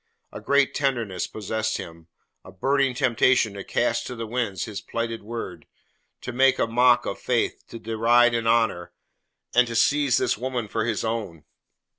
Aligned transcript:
A 0.31 0.41
great 0.41 0.73
tenderness 0.73 1.27
possessed 1.27 1.77
him. 1.77 2.07
A 2.43 2.51
burning 2.51 2.95
temptation 2.95 3.53
to 3.53 3.63
cast 3.63 4.07
to 4.07 4.15
the 4.15 4.25
winds 4.25 4.65
his 4.65 4.81
plighted 4.81 5.21
word, 5.21 5.67
to 6.21 6.31
make 6.31 6.57
a 6.57 6.65
mock 6.65 7.05
of 7.05 7.19
faith, 7.19 7.63
to 7.67 7.77
deride 7.77 8.33
honour, 8.33 8.93
and 9.53 9.67
to 9.67 9.75
seize 9.75 10.17
this 10.17 10.39
woman 10.39 10.67
for 10.67 10.85
his 10.85 11.03
own. 11.05 11.43